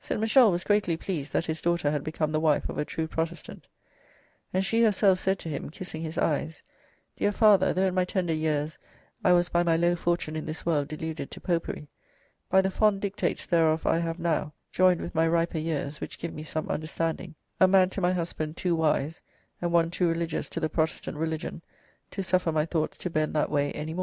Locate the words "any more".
23.72-24.00